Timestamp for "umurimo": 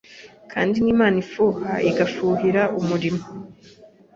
2.79-3.23